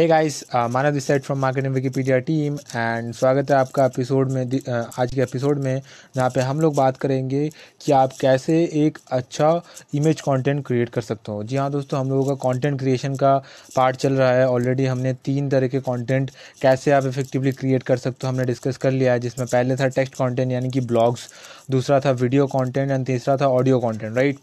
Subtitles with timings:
[0.00, 4.44] hey guys Manav this side from marketing Wikipedia team and स्वागत है आपका episode में
[4.44, 5.82] uh, आज के एपिसोड में
[6.16, 7.50] जहाँ पे हम लोग बात करेंगे
[7.80, 9.50] कि आप कैसे एक अच्छा
[9.94, 13.36] इमेज कंटेंट क्रिएट कर सकते हो। जी हाँ दोस्तों हम लोगों का कंटेंट क्रिएशन का
[13.76, 16.30] पार्ट चल रहा है। ऑलरेडी हमने तीन तरह के कंटेंट
[16.62, 19.88] कैसे आप इफेक्टिवली क्रिएट कर सकते हो हमने डिस्कस कर लिया है जिसमें पहले था
[19.88, 21.28] टेक्स्ट कॉन्टेंट यानी कि ब्लॉग्स
[21.70, 24.38] दूसरा था वीडियो कॉन्टेंट एंड तीसरा था ऑडियो कॉन्टेंट राइट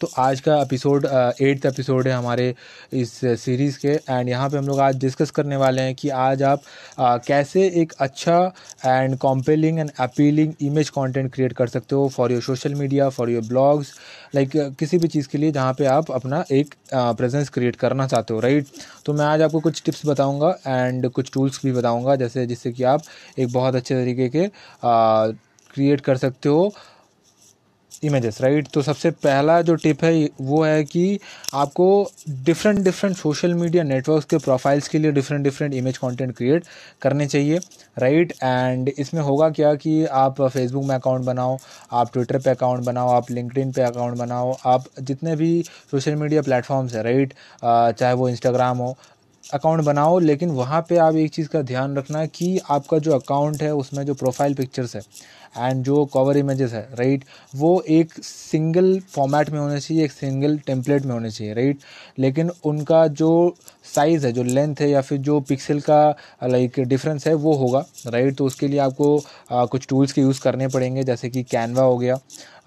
[0.00, 1.04] तो आज का एपिसोड
[1.40, 2.54] एट्थ एपिसोड है हमारे
[2.92, 6.42] इस सीरीज़ के। एंड यहाँ पे हम लोग आज डिस्कस करने वाले हैं कि आज
[6.42, 6.62] आप
[6.98, 8.52] आ, कैसे एक अच्छा
[8.86, 13.30] and compelling and appealing image content create कर सकते हो for your social media for
[13.30, 13.92] your blogs
[14.34, 18.34] like किसी भी चीज़ के लिए जहाँ पे आप अपना एक प्रेजेंस क्रिएट करना चाहते
[18.34, 18.66] हो राइट
[19.04, 22.84] तो मैं आज आपको कुछ टिप्स बताऊँगा एंड कुछ टूल्स भी बताऊँगा जैसे जिससे कि
[22.84, 23.02] आप
[23.38, 24.50] एक बहुत अच्छे तरीके के
[25.74, 26.74] क्रिएट कर सकते हो
[28.02, 31.18] इमेजेस राइट तो सबसे पहला जो टिप है, वो है कि
[31.54, 32.10] आपको
[32.44, 36.64] different different social media networks के प्रोफाइल्स के लिए different different image content create
[37.02, 37.58] करने चाहिए
[37.98, 41.58] राइट एंड इसमें होगा क्या कि आप फेसबुक में अकाउंट बनाओ,
[41.92, 46.42] आप ट्विटर पे अकाउंट बनाओ, आप लिंकडिन पे अकाउंट बनाओ, आप जितने भी सोशल मीडिया
[46.42, 48.96] प्लेटफॉर्म्स है राइट चाहे वो इंस्टाग्राम हो
[49.44, 53.62] अकाउंट बनाओ, लेकिन वहाँ पे आप एक चीज़ का ध्यान रखना कि आपका जो अकाउंट
[53.62, 55.02] है, उसमें जो प्रोफ़ाइल पिक्चर्स है
[55.58, 57.24] एंड जो कवर इमेजेस है राइट
[57.56, 61.78] वो एक सिंगल फॉर्मेट में होने चाहिए एक सिंगल टेम्पलेट में होने चाहिए राइट
[62.18, 63.32] लेकिन उनका जो
[63.94, 65.98] साइज़ है जो लेंथ है या फिर जो पिक्सल का
[66.44, 69.16] लाइक डिफरेंस है वो होगा राइट तो उसके लिए आपको
[69.52, 72.18] आ, कुछ टूल्स के यूज़ करने पड़ेंगे जैसे कि कैनवा हो गया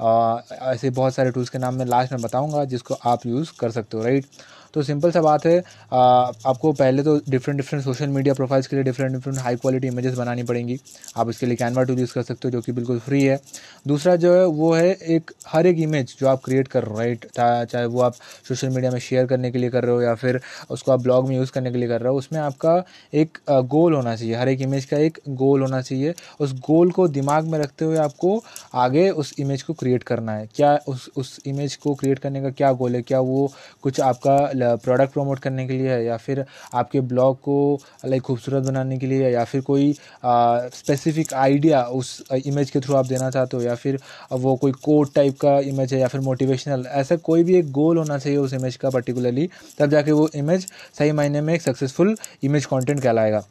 [0.01, 0.39] आ,
[0.71, 3.97] ऐसे बहुत सारे टूल्स के नाम मैं लास्ट में बताऊँगा जिसको आप यूज़ कर सकते
[3.97, 4.25] हो राइट
[4.73, 5.58] तो सिंपल सा बात है
[5.94, 9.88] आ, आपको पहले तो different different social media profiles के लिए different different high quality
[9.88, 10.80] images बनानी पड़ेंगी।
[11.17, 13.40] आप इसके लिए कैनवा टूल यूज़ कर सकते हो जो कि बिल्कुल फ्री है।
[13.88, 17.66] दूसरा जो है वो है एक हर एक इमेज जो आप क्रिएट कर रहे हो
[17.66, 18.14] चाहे वो आप
[18.47, 21.28] सोशल मीडिया में शेयर करने के लिए कर रहे हो या फिर उसको आप ब्लॉग
[21.30, 24.50] में यूज़ करने के लिए कर रहे हो उसमें आपका एक गोल होना चाहिए। हर
[24.50, 28.41] एक इमेज का एक गोल होना चाहिए। उस गोल को दिमाग में रखते हुए आपको
[28.75, 32.50] आगे उस इमेज को क्रिएट करना है। क्या उस उस इमेज को क्रिएट करने का
[32.52, 33.02] क्या गोल है?
[33.02, 33.52] क्या वो
[33.84, 36.44] कुछ आपका प्रोडक्ट प्रमोट करने के लिए है, या फिर
[36.74, 39.94] आपके ब्लॉग को लाइक खूबसूरत बनाने के लिए, या फिर कोई
[40.24, 44.00] स्पेसिफिक आइडिया उस इमेज के थ्रू आप देना चाहते हो, या फिर
[44.34, 47.97] वो कोई कोड टाइप का इमेज है, या फिर मोटिवेशनल ऐसा कोई भी एक गोल
[47.97, 49.50] होना चाहिए उस इमेज का पर्टिकुलरली
[49.80, 50.68] तब जाके वो इमेज
[51.00, 53.44] सही मायने में एक सक्सेसफुल इमेज कॉन्टेंट कहलाएगा।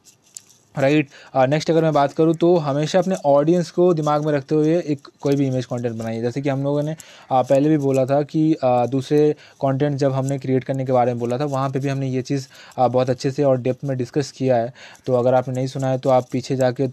[0.75, 1.09] राइट
[1.49, 5.09] नेक्स्ट अगर मैं बात करूँ तो हमेशा अपने ऑडियंस को दिमाग में रखते हुए एक
[5.21, 8.21] कोई भी इमेज कंटेंट बनाइए। जैसे कि हम लोगों ने uh, पहले भी बोला था
[8.23, 11.78] कि uh, दूसरे कंटेंट जब हमने क्रिएट करने के बारे में बोला था वहाँ पे
[11.78, 12.47] भी हमने ये चीज़
[12.81, 14.73] uh, बहुत अच्छे से और डेप्थ में डिस्कस किया है।
[15.07, 16.84] तो अगर आपने नहीं सुना है तो आप पीछे जाके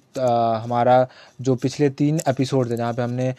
[0.64, 1.06] हमारा
[1.41, 3.34] जो पिछले तीन एपिसोड थे जहाँ पर हमने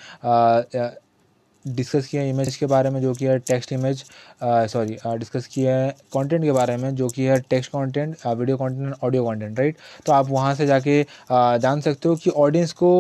[1.67, 4.05] डिस्कस किया है इमेज के बारे में, जो कि है टेक्स्ट इमेज
[4.43, 8.95] सॉरी डिस्कस किया है कंटेंट के बारे में, जो कि है text content video content
[9.05, 12.91] audio content right तो आप वहाँ से जाके जान सकते हो कि ऑडियंस को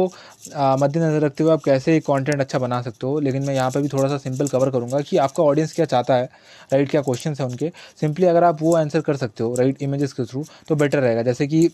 [0.80, 3.88] मद्देनज़र रखते हुए आप कैसे कंटेंट अच्छा बना सकते हो। लेकिन मैं यहाँ पर भी
[3.88, 6.28] थोड़ा सा सिंपल कवर करूँगा कि आपका ऑडियंस क्या चाहता है
[6.72, 7.72] राइट क्या क्वेश्चन है उनके?
[8.00, 11.22] सिंपली अगर आप वो आंसर कर सकते हो राइट इमेजेस के थ्रू तो बेटर रहेगा।
[11.22, 11.68] जैसे कि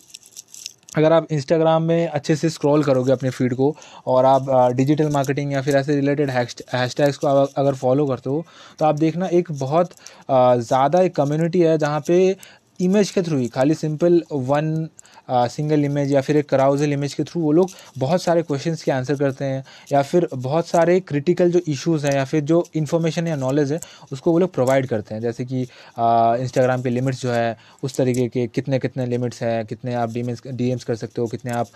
[0.96, 3.74] अगर आप इंस्टाग्राम में अच्छे से स्क्रॉल करोगे अपने फ़ीड को
[4.06, 8.44] और आप डिजिटल मार्केटिंग या फिर ऐसे रिलेटेड हैशटैग्स को अगर फॉलो करते हो
[8.78, 9.90] तो आप देखना एक बहुत
[10.34, 12.36] ज़्यादा एक कम्युनिटी है जहाँ पे
[12.80, 14.88] इमेज के थ्रू ही, खाली सिंपल वन
[15.28, 18.90] सिंगल इमेज या फिर एक कराउजल इमेज के थ्रू वो लोग बहुत सारे क्वेश्चंस के
[18.92, 23.26] आंसर करते हैं, या फिर बहुत सारे क्रिटिकल जो इश्यूज़ हैं, या फिर जो इन्फॉर्मेशन
[23.26, 23.80] या नॉलेज है,
[24.12, 28.28] उसको वो लोग प्रोवाइड करते हैं। जैसे कि इंस्टाग्राम के लिमिट्स जो है, उस तरीके
[28.28, 31.68] के कितने कितने लिमिट्स हैं, कितने आप डी डी कर सकते हो, कितने आप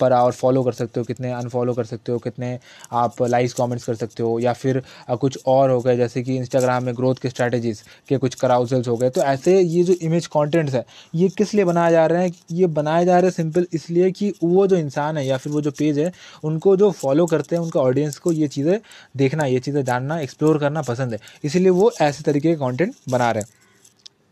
[0.00, 2.58] पर आवर फॉलो कर सकते हो, कितने अनफॉलो कर सकते हो, कितने
[2.94, 6.84] आप लाइक्स कॉमेंट्स कर सकते हो, या फिर कुछ और हो गए, जैसे कि इंस्टाग्राम
[6.84, 10.74] में ग्रोथ के स्ट्रैटेजीज़ के कुछ कराउजल्स हो गए। तो ऐसे ये जो इमेज कॉन्टेंट्स
[10.74, 10.84] है,
[11.14, 12.32] ये किस लिए बनाए जा रहे हैं?
[12.52, 15.70] ये बनाए जा रहे सिंपल, इसलिए कि वो जो इंसान है या फिर वो जो
[15.70, 16.12] पेज है,
[16.44, 18.78] उनको जो फॉलो करते हैं, उनका ऑडियंस को ये चीज़ें
[19.16, 23.30] देखना, ये चीज़ें जानना एक्सप्लोर करना पसंद है। इसीलिए वो ऐसे तरीके के कॉन्टेंट बना
[23.30, 23.48] रहे हैं।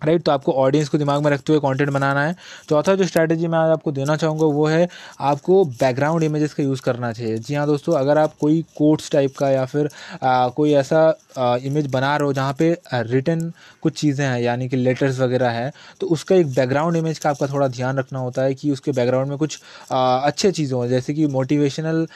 [0.03, 2.35] राइट तो आपको ऑडियंस को दिमाग में रखते हुए कंटेंट बनाना है।
[2.69, 4.89] चौथा जो स्ट्रैटेजी मैं आज आपको देना चाहूँगा वो है
[5.23, 9.37] आपको बैकग्राउंड इमेजेस का यूज़ करना चाहिए। जी हाँ दोस्तों अगर आप कोई कोट्स टाइप
[9.39, 9.89] का या फिर
[10.23, 11.01] आ, कोई ऐसा
[11.39, 13.53] आ, इमेज बना रहे हो जहाँ पे रिटर्न
[13.83, 17.47] कुछ चीज़ें हैं यानी कि लेटर्स वगैरह हैं तो उसका एक बैकग्राउंड इमेज का आपका
[17.47, 19.61] थोड़ा ध्यान रखना होता है कि उसके बैकग्राउंड में कुछ
[19.93, 22.07] आ, अच्छे चीज़ें हों। जैसे कि मोटिवेशनल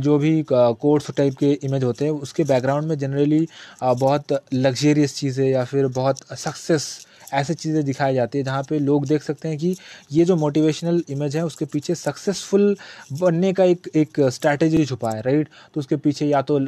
[0.00, 3.46] जो भी कोट्स टाइप के इमेज होते हैं उसके बैकग्राउंड में जनरली
[3.82, 6.94] बहुत लग्जेरियस चीज़ें या फिर बहुत सक्सेस
[7.34, 9.74] ऐसी चीज़ें दिखाई जाती है जहाँ पे लोग देख सकते हैं कि
[10.12, 12.76] ये जो मोटिवेशनल इमेज है उसके पीछे सक्सेसफुल
[13.12, 16.58] बनने का एक एक स्ट्रैटेजी छुपा है राइट तो उसके पीछे या तो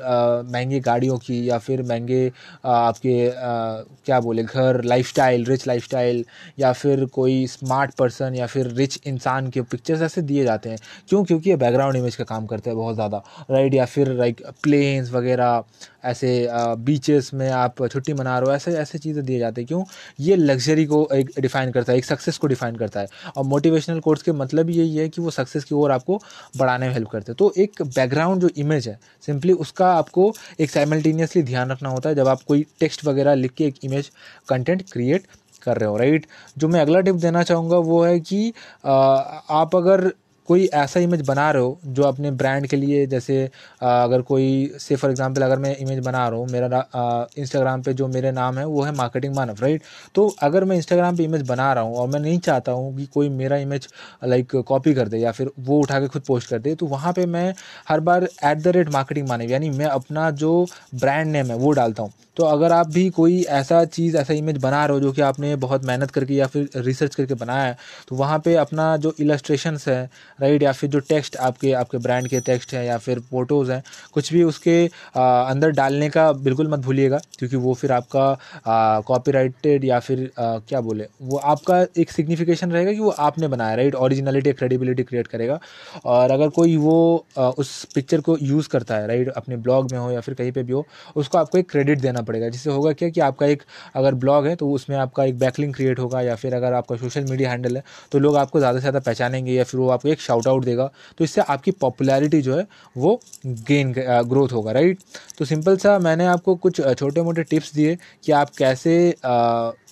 [0.44, 2.26] महँगी गाड़ियों की या फिर महँगे
[2.66, 6.24] आपके आ, क्या बोले घर लाइफस्टाइल रिच लाइफस्टाइल
[6.58, 10.78] या फिर कोई स्मार्ट पर्सन या फिर रिच इंसान के पिक्चर्स ऐसे दिए जाते हैं।
[11.08, 11.24] क्यों?
[11.24, 15.10] क्योंकि ये बैकग्राउंड इमेज का काम करते हैं बहुत ज़्यादा राइट या फिर लाइक प्लेन्स
[15.12, 15.62] वगैरह
[16.04, 16.30] ऐसे
[16.78, 19.82] बीचेस में आप छुट्टी मना रहे हो ऐसे ऐसे चीज़ें दिए जाते हैं। क्यों?
[20.20, 23.06] ये लग्जरी को एक डिफ़ाइन करता है एक सक्सेस को डिफ़ाइन करता है।
[23.36, 26.20] और मोटिवेशनल कोर्स के मतलब यही है कि वो सक्सेस की ओर आपको
[26.56, 30.70] बढ़ाने में हेल्प करते हैं। तो एक बैकग्राउंड जो इमेज है सिंपली उसका आपको एक
[30.70, 34.10] साइमल्टेनियसली ध्यान रखना होता है जब आप कोई टेक्स्ट वगैरह लिख के एक इमेज
[34.48, 35.26] कंटेंट क्रिएट
[35.62, 36.26] कर रहे हो राइट
[36.58, 38.52] जो मैं अगला टिप देना चाहूँगा वो है कि
[38.84, 40.10] आ, आप अगर
[40.48, 43.42] कोई ऐसा इमेज बना रहे हो जो अपने ब्रांड के लिए जैसे
[43.82, 44.48] अगर कोई
[44.80, 48.58] से फॉर एग्जांपल अगर मैं इमेज बना रहा हूँ, मेरा इंस्टाग्राम पे जो मेरे नाम
[48.58, 49.82] है, वो है मार्केटिंग मानव राइट
[50.14, 53.06] तो अगर मैं इंस्टाग्राम पे इमेज बना रहा हूँ और मैं नहीं चाहता हूँ कि
[53.14, 53.88] कोई मेरा इमेज
[54.24, 57.12] लाइक कॉपी कर दे या फिर वो उठा के खुद पोस्ट कर दे तो वहाँ
[57.12, 57.52] पर मैं
[57.88, 61.72] हर बार at the rate marketing Manav, यानी मैं अपना जो ब्रांड नेम है, वो
[61.72, 65.12] डालता हूँ। तो अगर आप भी कोई ऐसा चीज़, ऐसा इमेज बना रहे हो जो
[65.12, 67.76] कि आपने बहुत मेहनत करके या फिर रिसर्च करके बनाया है
[68.08, 72.28] तो वहाँ पे अपना जो इलस्ट्रेशंस है राइट या फिर जो टेक्स्ट आपके आपके ब्रांड
[72.28, 73.82] के टेक्स्ट हैं या फिर फ़ोटोज़ हैं
[74.12, 74.76] कुछ भी उसके
[75.16, 80.58] आ, अंदर डालने का बिल्कुल मत भूलिएगा क्योंकि वो फिर आपका कॉपीराइटेड या फिर आ,
[80.58, 85.26] क्या बोले वो आपका एक सिग्निफिकेशन रहेगा कि वो आपने बनाया राइट ओरिजिनलिटी क्रेडिबिलिटी क्रिएट
[85.26, 85.58] करेगा।
[86.06, 89.98] और अगर कोई वो आ, उस पिक्चर को यूज़ करता है राइट अपने ब्लॉग में
[89.98, 90.86] हो या फिर कहीं पर भी हो
[91.16, 93.62] उसको आपको एक क्रेडिट देना पड़ेगा जिससे होगा क्या कि आपका एक
[93.94, 97.24] अगर ब्लॉग है तो उसमें आपका एक बैकलिंग क्रिएट होगा या फिर अगर आपका सोशल
[97.24, 97.82] मीडिया हैंडल है
[98.12, 100.90] तो लोग आपको ज़्यादा से ज़्यादा पहचानेंगे या फिर वो आपको एक शाउट आउट देगा
[101.18, 102.66] तो इससे आपकी पॉपुलैरिटी जो है,
[102.96, 104.98] वो गेन ग्रोथ होगा राइट
[105.38, 108.96] तो सिंपल सा मैंने आपको कुछ छोटे मोटे टिप्स दिए कि आप कैसे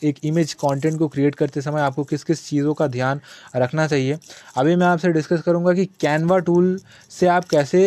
[0.04, 3.20] एक इमेज कंटेंट को क्रिएट करते समय आपको किस किस चीज़ों का ध्यान
[3.56, 4.18] रखना चाहिए।
[4.56, 6.78] अभी मैं आपसे डिस्कस करूँगा कि कैनवा टूल
[7.10, 7.80] से आप कैसे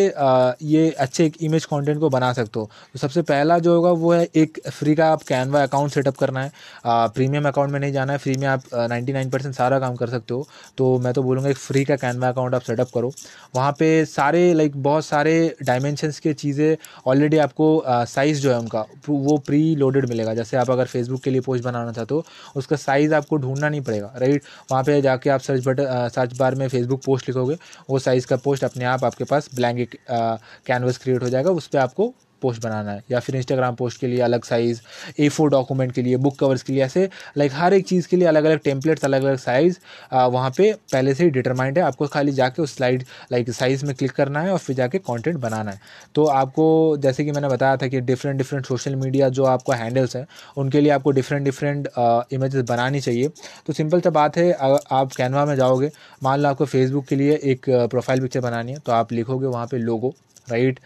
[0.64, 4.12] ये अच्छे एक इमेज कंटेंट को बना सकते हो। तो सबसे पहला जो होगा, वो
[4.12, 6.52] है एक फ्री का आप कैनवा अकाउंट सेटअप करना है।
[6.86, 10.46] प्रीमियम अकाउंट में नहीं जाना है फ्री में आप नाइन्टी सारा काम कर सकते हो।
[10.78, 13.12] तो मैं तो बोलूँगा एक फ्री का कैनवा अकाउंट आप सेटअप करो।
[13.56, 15.32] वहाँ पे सारे लाइक बहुत सारे
[15.62, 16.76] डायमेंशंस के चीज़ें
[17.06, 21.30] ऑलरेडी आपको साइज़ जो है उनका, वो प्री लोडेड मिलेगा। जैसे आप अगर फेसबुक के
[21.30, 22.24] लिए पोस्ट बनाना चाहते हो,
[22.56, 26.54] उसका साइज़ आपको ढूंढना नहीं पड़ेगा राइट वहाँ पर जाके आप सर्च बटन सर्च बार
[26.54, 27.56] में फेसबुक पोस्ट लिखोगे,
[27.90, 31.78] वो साइज़ का पोस्ट अपने आप आपके पास ब्लैंक कैनवस क्रिएट हो जाएगा, उस पर
[31.78, 34.80] आपको पोस्ट बनाना है, या फिर इंस्टाग्राम पोस्ट के लिए अलग साइज़
[35.18, 37.08] ए फोर डॉक्यूमेंट के लिए बुक कवर्स के लिए, ऐसे
[37.38, 39.78] लाइक हर एक चीज़ के लिए अलग अलग टेम्पलेट्स अलग अलग साइज़
[40.12, 43.94] वहाँ पे पहले से ही डिटरमाइंड है। आपको खाली जाके उस स्लाइड लाइक साइज़ में
[43.94, 45.80] क्लिक करना है और फिर जाके कॉन्टेंट बनाना है।
[46.14, 50.16] तो आपको, जैसे कि मैंने बताया था कि डिफरेंट डिफरेंट सोशल मीडिया जो आपको हैंडल्स
[50.16, 50.26] हैं,
[50.56, 51.88] उनके लिए आपको डिफरेंट डिफरेंट
[52.32, 53.28] इमेजेस बनानी चाहिए।
[53.66, 55.90] तो सिंपल सा बात है आप कैनवा में जाओगे,
[56.22, 59.66] मान लो आपको फेसबुक के लिए एक प्रोफ़ाइल पिक्चर बनानी है तो आप लिखोगे वहाँ
[59.66, 60.14] पर लोगो
[60.48, 60.78] राइट?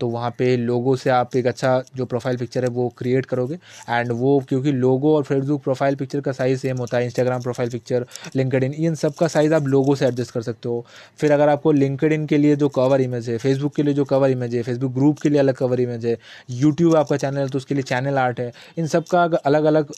[0.00, 3.58] तो वहाँ पे लोगों से आप एक अच्छा जो प्रोफ़ाइल पिक्चर है वो क्रिएट करोगे।
[3.90, 7.70] एंड वो क्योंकि लोगो और फेसबुक प्रोफ़ाइल पिक्चर का साइज़ सेम होता है Instagram profile
[7.70, 8.06] picture
[8.36, 10.84] LinkedIn इन सब का साइज़ आप लोगों से एडजस्ट कर सकते हो।
[11.18, 14.04] फिर अगर आपको लिंकड इन के लिए जो कवर इमेज है फेसबुक के लिए जो
[14.06, 16.16] कवर इमेज है फेसबुक ग्रुप के लिए अलग कवर इमेज है
[16.52, 19.92] यूट्यूब आपका चैनल है तो उसके लिए चैनल आर्ट है, इन सब का अलग अलग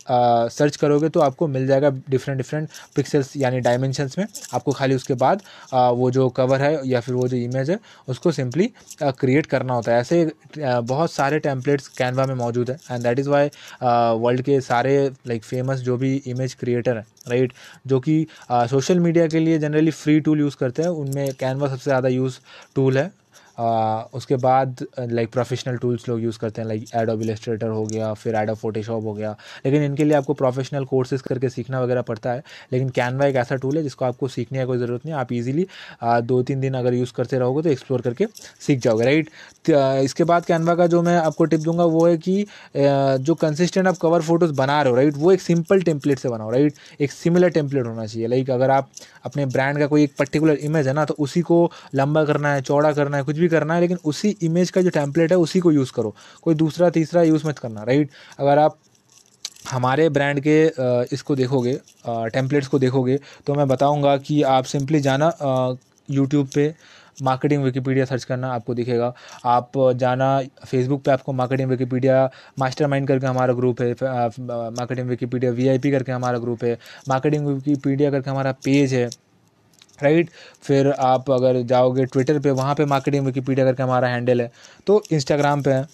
[0.51, 5.15] सर्च करोगे तो आपको मिल जाएगा डिफरेंट डिफरेंट पिक्सल्स यानी डायमेंशंस में। आपको खाली उसके
[5.17, 5.43] बाद
[5.73, 7.79] वो जो कवर है या फिर वो जो इमेज है,
[8.09, 8.71] उसको सिंपली
[9.03, 13.29] क्रिएट करना होता है। ऐसे बहुत सारे टेम्पलेट्स कैनवा में मौजूद है। And that is
[13.29, 13.51] why
[13.83, 14.97] world के सारे
[15.29, 17.53] लाइक फ़ेमस जो भी इमेज क्रिएटर हैं राइट
[17.87, 21.85] जो कि सोशल मीडिया के लिए जनरली फ्री टूल यूज़ करते हैं। उनमें कैनवा सबसे
[21.85, 22.39] ज़्यादा यूज़
[22.77, 23.11] टूल है।
[23.59, 28.35] उसके बाद लाइक प्रोफेशनल टूल्स लोग यूज़ करते हैं लाइक एडोब इलस्ट्रेटर हो गया, फिर
[28.37, 29.31] एडो फोटोशॉप हो गया।
[29.67, 33.57] लेकिन इनके लिए आपको प्रोफेशनल कोर्सेज करके सीखना वगैरह पड़ता है। लेकिन कैनवा एक ऐसा
[33.57, 35.67] टूल है जिसको आपको सीखने की कोई ज़रूरत नहीं आप इजीली
[36.03, 38.27] दो तीन दिन अगर यूज़ करते रहोगे तो एक्सप्लोर करके
[38.67, 39.31] सीख जाओगे राइट
[40.05, 42.47] इसके बाद कैनवा का जो मैं आपको टिप दूँगा वो है कि
[42.77, 46.51] जो कंसिस्टेंट आप कवर फ़ोटोज़ बना रहे हो राइट वो एक सिंपल टेम्पलेट से बनाओ
[46.51, 48.89] राइट एक सिमिलर टेम्पलेट होना चाहिए। लाइक अगर आप
[49.25, 52.61] अपने ब्रांड का कोई एक पर्टिकुलर इमेज है ना तो उसी को लंबा करना है,
[52.63, 55.61] चौड़ा करना है, कुछ भी करना है, लेकिन उसी इमेज का जो टैंपलेट है, उसी
[55.61, 58.79] को यूज़ करो। कोई दूसरा, तीसरा यूज़ मत करना राइट अगर आप
[59.71, 60.63] हमारे ब्रांड के
[61.15, 61.73] इसको देखोगे
[62.07, 65.33] टेम्पलेट्स को देखोगे तो मैं बताऊँगा कि आप सिंपली जाना
[66.09, 66.75] यूट्यूब पे
[67.19, 69.13] मार्केटिंग विकीपीडिया सर्च करना आपको दिखेगा।
[69.47, 70.29] आप जाना
[70.67, 76.39] फेसबुक पे आपको मार्केटिंग विकीपीडिया मास्टरमाइंड करके हमारा ग्रुप है मार्केटिंग विकीपीडिया वीआईपी करके हमारा
[76.39, 79.09] ग्रुप है मार्केटिंग विकीपीडिया करके हमारा पेज है।
[80.01, 80.31] राइट?
[80.63, 84.51] फिर आप अगर जाओगे ट्विटर पे, वहाँ पे मार्केटिंग विकीपीडिया करके हमारा हैंडल है।
[84.87, 85.87] तो इंस्टाग्राम पे है।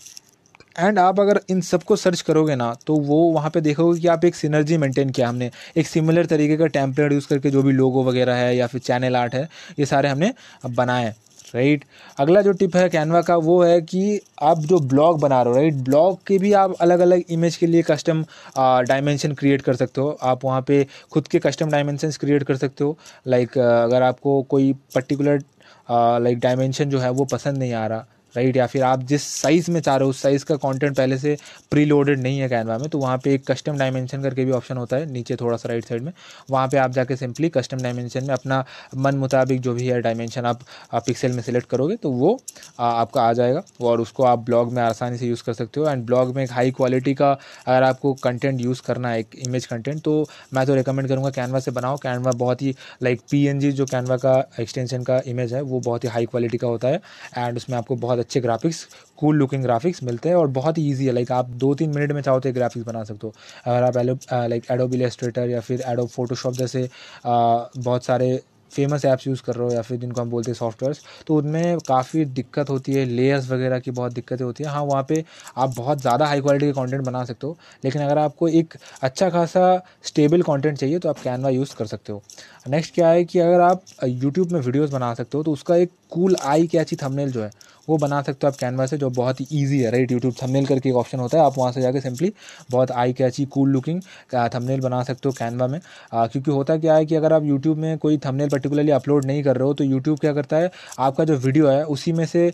[0.78, 4.25] एंड आप अगर इन सबको सर्च करोगे ना तो वो वहाँ पे देखोगे कि आप
[4.25, 8.04] एक सिनर्जी मेंटेन किया हमने। एक सिमिलर तरीके का टेम्पलेट यूज़ करके जो भी लोगो
[8.04, 10.32] वगैरह है या फिर चैनल आर्ट है, ये सारे हमने
[10.66, 11.14] बनाए
[11.54, 11.85] राइट?
[12.21, 15.59] अगला जो टिप है कैनवा का, वो है कि आप जो ब्लॉग बना रहे हो,
[15.59, 15.75] राइट?
[15.85, 18.25] ब्लॉग के भी आप अलग अलग इमेज के लिए कस्टम
[18.59, 22.85] डायमेंशन क्रिएट कर सकते हो। आप वहाँ पे खुद के कस्टम डायमेंशन क्रिएट कर सकते
[22.85, 25.42] हो। लाइक अगर आपको कोई पर्टिकुलर
[25.90, 29.71] लाइक डायमेंशन जो है वो पसंद नहीं आ रहा राइट या फिर आप जिस साइज़
[29.71, 31.37] में चाह रहे हो उस साइज़ का कंटेंट पहले से
[31.71, 34.77] प्री लोडेड नहीं है कैनवा में तो वहाँ पे एक कस्टम डायमेंशन करके भी ऑप्शन
[34.77, 36.12] होता है नीचे थोड़ा सा राइट साइड में।
[36.51, 38.65] वहाँ पे आप जाके सिंपली कस्टम डायमेंशन में अपना
[38.97, 40.61] मन मुताबिक जो भी है डायमेंशन आप,
[40.93, 42.39] आप पिक्सल में सिलेक्ट करोगे तो वो
[42.79, 45.89] आ, आपका आ जाएगा और उसको आप ब्लॉग में आसानी से यूज़ कर सकते हो।
[45.89, 47.31] एंड ब्लॉग में एक हाई क्वालिटी का
[47.67, 50.15] अगर आपको कंटेंट यूज़ करना है एक इमेज कंटेंट तो
[50.55, 54.39] मैं तो रिकमेंड करूँगा कैनवा से बनाओ। कैनवा बहुत ही लाइक पीएनजी जो कैनवा का
[54.61, 57.01] एक्सटेंशन का इमेज है वो बहुत ही हाई क्वालिटी का होता है।
[57.39, 58.87] एंड उसमें आपको बहुत अच्छे ग्राफिक्स
[59.19, 62.12] कूल लुकिंग ग्राफिक्स मिलते हैं और बहुत ही ईजी है। लाइक आप दो तीन मिनट
[62.12, 63.35] में चाहो तो ग्राफिक्स बना सकते हो।
[63.67, 66.88] अगर आप एलो लाइक एडोब इलेस्ट्रेटर या फिर एडोब फोटोशॉप जैसे
[67.26, 68.41] बहुत सारे
[68.73, 71.79] फ़ेमस ऐप्स यूज़ कर रहे हो या फिर जिनको हम बोलते हैं सॉफ्टवेयर्स तो उनमें
[71.88, 75.23] काफ़ी दिक्कत होती है। लेयर्स वगैरह की बहुत दिक्कतें होती हैं। हाँ वहाँ पे
[75.57, 79.29] आप बहुत ज़्यादा हाई क्वालिटी का कंटेंट बना सकते हो। लेकिन अगर आपको एक अच्छा
[79.31, 79.64] खासा
[80.05, 82.23] स्टेबल कंटेंट चाहिए तो आप कैनवा यूज़ कर सकते हो।
[82.69, 85.91] नेक्स्ट क्या है कि अगर आप यूट्यूब में वीडियोज़ बना सकते हो तो उसका एक
[86.11, 87.50] कूल आई कैची थंबनेल जो है
[87.89, 90.67] वो बना सकते हो आप कैनवा से जो बहुत ही ईजी है राइट यूट्यूब थंबनेल
[90.67, 92.33] करके एक ऑप्शन होता है आप वहाँ से जाकर सिंपली
[92.71, 94.01] बहुत eye catchy cool looking
[94.35, 95.81] thumbnail बना सकते हो कैनवा में।
[96.12, 99.43] आ, क्योंकि होता क्या है कि अगर आप यूट्यूब में कोई थंबनेल पर्टिकुलरली अपलोड नहीं
[99.43, 102.49] कर रहे हो तो यूट्यूब क्या करता है आपका जो वीडियो है उसी में से
[102.49, 102.53] आ,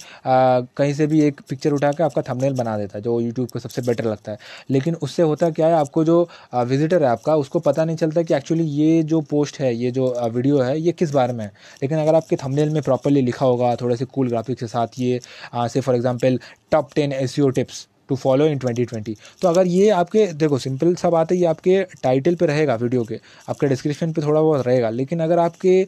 [0.76, 3.58] कहीं से भी एक पिक्चर उठा के आपका थंबनेल बना देता है जो यूट्यूब को
[3.58, 4.38] सबसे बेटर लगता है।
[4.70, 8.34] लेकिन उससे होता क्या है आपको जो विजिटर है आपका उसको पता नहीं चलता कि
[8.34, 11.50] एक्चुअली ये जो पोस्ट है ये जो वीडियो है ये किस बारे में है।
[11.82, 15.17] लेकिन अगर आपके थंबनेल में प्रॉपरली लिखा होगा थोड़े से कूल ग्राफिक्स के साथ ये
[15.54, 16.38] से for example
[16.70, 21.10] top ten S tips to follow in 2020 तो अगर ये आपके, देखो सिंपल सा
[21.10, 24.90] बात है, ये आपके टाइटल पे रहेगा वीडियो के, आपके डिस्क्रिप्शन पे थोड़ा बहुत रहेगा,
[24.90, 25.82] लेकिन अगर आपके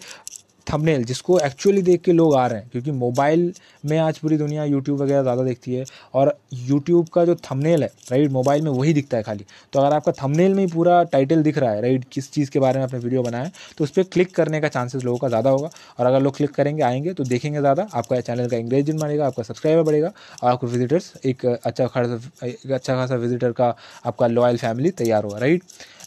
[0.67, 3.53] थंबनेल, जिसको एक्चुअली देख के लोग आ रहे हैं, क्योंकि मोबाइल
[3.85, 7.89] में आज पूरी दुनिया यूट्यूब वगैरह ज़्यादा देखती है और यूट्यूब का जो थंबनेल है
[8.11, 11.43] राइट मोबाइल में वही दिखता है खाली। तो अगर आपका थंबनेल में ही पूरा टाइटल
[11.43, 13.91] दिख रहा है राइट किस चीज़ के बारे में आपने वीडियो बनाया है तो उस
[13.91, 17.13] पर क्लिक करने का चांसेस लोगों का ज़्यादा होगा। और अगर लोग क्लिक करेंगे, आएँगे
[17.13, 20.13] तो देखेंगे ज़्यादा, आपका चैनल का इंगेजमेंट बढ़ेगा, आपका सब्सक्राइबर बढ़ेगा,
[20.43, 23.75] और आपको विजिटर्स एक अच्छा खासा, एक अच्छा खासा विजिटर का
[24.07, 25.63] आपका लॉयल फैमिली तैयार होगा राइट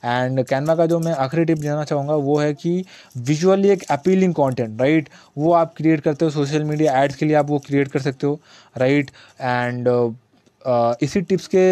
[0.06, 2.84] एंड कैनवा का जो मैं आखिरी टिप देना चाहूँगा, वो है कि
[3.18, 7.36] विजुअली एक अपीलिंग कॉन्टेंट राइट वो आप क्रिएट करते हो सोशल मीडिया एड्स के लिए
[7.36, 8.40] आप वो क्रिएट कर सकते हो
[8.78, 9.88] राइट एंड
[11.04, 11.64] इसी टिप्स के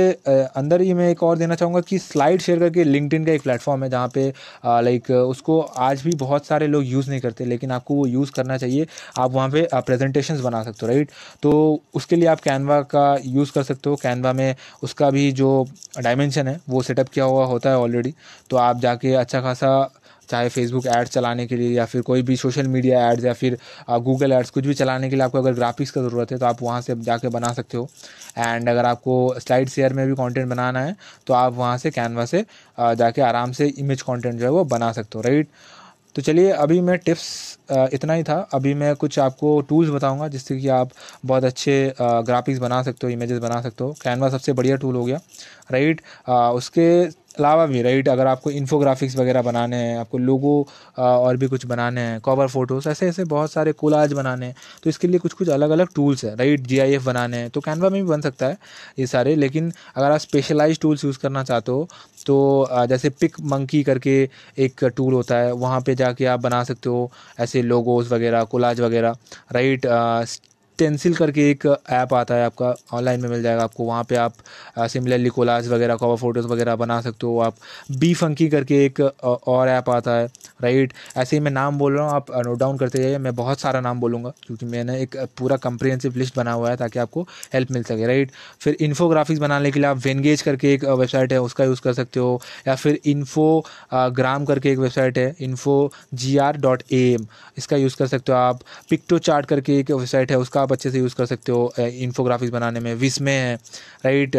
[0.59, 3.83] अंदर ही मैं एक और देना चाहूँगा कि स्लाइड शेयर करके लिंकड का एक प्लेटफॉर्म
[3.83, 4.27] है जहाँ पे
[4.65, 8.57] लाइक उसको आज भी बहुत सारे लोग यूज़ नहीं करते, लेकिन आपको वो यूज़ करना
[8.57, 8.87] चाहिए।
[9.19, 11.11] आप वहाँ पे प्रेजेंटेशंस बना सकते हो राइट
[11.43, 15.67] तो उसके लिए आप कैनवा का यूज़ कर सकते हो। कैनवा में उसका भी जो
[15.99, 18.13] डायमेंशन है, वो सेटअप किया हुआ होता है ऑलरेडी
[18.49, 19.71] तो आप जाके अच्छा खासा
[20.31, 23.57] चाहे फेसबुक एड्स चलाने के लिए या फिर कोई भी सोशल मीडिया एड्स या फिर
[24.01, 26.61] गूगल एड्स कुछ भी चलाने के लिए आपको अगर ग्राफिक्स का ज़रूरत है तो आप
[26.61, 27.87] वहाँ से जाके बना सकते हो।
[28.37, 30.95] एंड अगर आपको स्लाइड शेयर में भी कंटेंट बनाना है
[31.27, 32.45] तो आप वहाँ से कैनवा से
[32.77, 35.47] जाके आराम से इमेज कंटेंट जो है वो बना सकते हो राइट
[36.15, 37.27] तो चलिए, अभी मैं टिप्स
[37.93, 40.89] इतना ही था। अभी मैं कुछ आपको टूल्स बताऊँगा, जिससे कि आप
[41.25, 45.03] बहुत अच्छे ग्राफिक्स बना सकते हो इमेजेस बना सकते हो। कैनवा सबसे बढ़िया टूल हो
[45.05, 45.19] गया
[45.71, 46.87] राइट उसके
[47.35, 52.01] अलावा भी राइट अगर आपको इन्फोग्राफिक्स वगैरह बनाने हैं, आपको लोगो और भी कुछ बनाने
[52.01, 55.49] हैं कवर फ़ोटोज़ ऐसे ऐसे बहुत सारे कोलाज बनाने हैं तो इसके लिए कुछ कुछ
[55.49, 58.57] अलग अलग टूल्स हैं राइट जीआईएफ बनाने हैं तो कैनवा में भी बन सकता है
[58.99, 61.87] ये सारे, लेकिन अगर आप स्पेशलाइज टूल्स यूज़ करना चाहते हो
[62.25, 64.21] तो जैसे पिक मंकी करके
[64.57, 68.81] एक टूल होता है, वहाँ पर जाके आप बना सकते हो, ऐसे लोगोस वगैरह कोलाज
[68.81, 69.15] वगैरह
[69.53, 69.85] राइट
[70.75, 74.33] स्टेंसिल करके एक ऐप आता है आपका ऑनलाइन में मिल जाएगा आपको। वहाँ पे आप
[74.89, 77.55] सिमिलरली कोलाज वगैरह कवर फ़ोटोज़ वगैरह बना सकते हो। आप
[77.91, 80.25] बी फंकी करके एक और ऐप आता है
[80.61, 83.59] राइट ऐसे ही मैं नाम बोल रहा हूँ, आप नोट डाउन करते जाइए। मैं बहुत
[83.59, 87.21] सारा नाम बोलूँगा, क्योंकि मैंने एक पूरा कंप्रिहेंसिव लिस्ट बना हुआ है ताकि आपको
[87.53, 91.41] हेल्प मिल सके राइट फिर इन्फोग्राफिक्स बनाने के लिए आप वेनगेज करके एक वेबसाइट है,
[91.41, 93.63] उसका यूज़ कर सकते हो। या फिर इन्फो
[93.93, 97.25] ग्राम करके एक वेबसाइट है info G R dot A M
[97.57, 98.59] इसका यूज़ कर सकते हो आप।
[98.89, 102.51] पिक्टो चार्ट करके एक वेबसाइट है, उसका आप अच्छे से यूज़ कर सकते हो इन्फोग्राफिक्स
[102.53, 103.55] बनाने में विस्मे है
[104.05, 104.35] right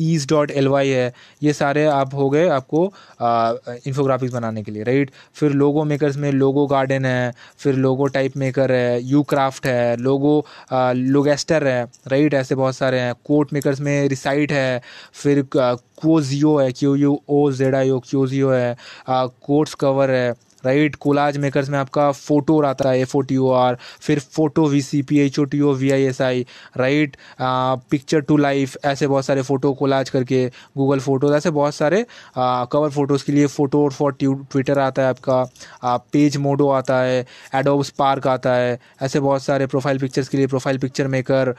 [0.00, 1.12] ease dot L Y है,
[1.42, 2.84] ये सारे आप हो गए आपको
[3.86, 8.36] इन्फोग्राफिक्स बनाने के लिए राइट फिर लोगो मेकर्स में लोगो गार्डन है, फिर लोगो टाइप
[8.36, 10.34] मेकर है यू क्राफ्ट है लोगो
[10.72, 14.80] लोगेस्टर है राइट ऐसे बहुत सारे हैं कोट मेकर्स में रिसाइट है,
[15.12, 18.76] फिर क्वोजियो है Q U O Z I O Quozio है
[19.10, 20.32] कोट्स कवर है
[20.66, 24.66] राइट कोलाज मेकर्स में आपका फ़ोटो आता है F O T O R फिर photo
[24.66, 27.16] V C P H O T O V I S I right
[27.90, 32.04] picture to life ऐसे बहुत सारे फ़ोटो कोलाज करके गूगल फ़ोटोज़ ऐसे बहुत सारे
[32.38, 37.82] कवर फ़ोटोज़ के लिए फ़ोटो फॉर ट्विटर आता है आपका पेज मोडो आता है एडोब
[37.82, 41.54] स्पार्क आता है, ऐसे बहुत सारे प्रोफ़ाइल पिक्चर्स के लिए profile picture maker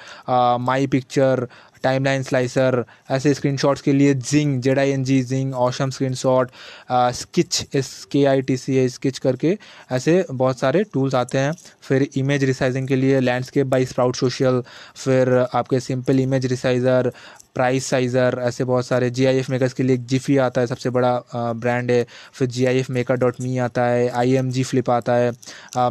[0.59, 1.47] my picture
[1.83, 6.51] timeline slicer ऐसे स्क्रीनशॉट्स के लिए Jing Z I N G Jing awesome screenshot
[6.91, 9.57] Skitch S K I T सी स्किच करके
[9.91, 14.61] ऐसे बहुत सारे टूल्स आते हैं। फिर इमेज रिसाइजिंग के लिए लैंडस्केप बाई स्प्राउट सोशल
[14.95, 17.11] फिर आपके simple image resizer
[17.55, 20.89] price sizer ऐसे बहुत सारे जी आई एफ़ मेकर्स के लिए जिफी आता है, सबसे
[20.89, 24.63] बड़ा ब्रांड है। फिर G I F maker dot me आता है आई एम जी
[24.63, 25.31] फ्लिप आता है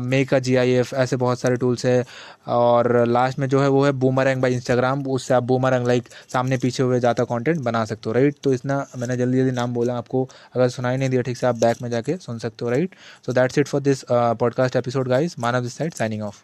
[0.02, 2.04] मेका जी आई एफ़ ऐसे बहुत सारे टूल्स है।
[2.48, 6.56] और लास्ट में जो है वो है बूमरंग बाई इंस्टाग्राम उससे आप बूमरंग लाइक सामने
[6.58, 9.94] पीछे हुए ज़्यादा कॉन्टेंट बना सकते हो राइट तो इतना मैंने जल्दी जल्दी नाम बोला
[9.94, 12.94] आपको, अगर सुनाई नहीं दिया ठीक से आप बैक में जाके सुन सकते हो right
[13.26, 16.40] so that's it for this podcast episode guys Manav this side signing off